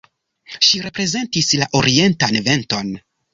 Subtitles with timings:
[0.67, 2.91] Ŝi reprezentis la orientan venton.